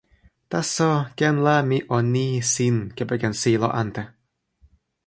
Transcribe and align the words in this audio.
taso 0.51 0.91
ken 1.17 1.35
la 1.45 1.57
mi 1.69 1.77
o 1.95 1.97
ni 2.13 2.27
sin 2.53 2.77
kepeken 2.97 3.33
sijelo 3.41 3.69
ante. 3.81 4.03